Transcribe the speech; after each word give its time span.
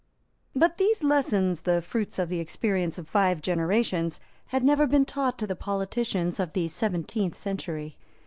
But 0.55 0.79
these 0.79 1.03
lessons, 1.03 1.61
the 1.61 1.79
fruits 1.79 2.17
of 2.17 2.27
the 2.27 2.39
experience 2.39 2.97
of 2.97 3.07
five 3.07 3.39
generations, 3.39 4.19
had 4.47 4.63
never 4.63 4.87
been 4.87 5.05
taught 5.05 5.37
to 5.37 5.45
the 5.45 5.55
politicians 5.55 6.39
of 6.39 6.53
the 6.53 6.67
seventeenth 6.69 7.35
century. 7.35 7.97